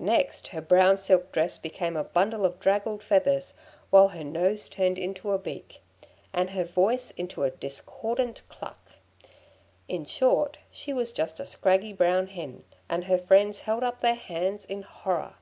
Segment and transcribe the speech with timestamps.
[0.00, 3.52] Next, her brown silk dress became a bundle of draggled feathers,
[3.90, 5.82] while her nose turned into a beak,
[6.32, 8.78] and her voice into a discordant cluck;
[9.86, 14.14] in short, she was just a scraggy brown hen, and her friends held up their
[14.14, 15.34] hands in horror.